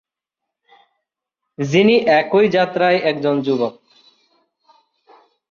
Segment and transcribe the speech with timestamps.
[1.59, 3.73] যিনি একই যাত্রায় একজন যুবক।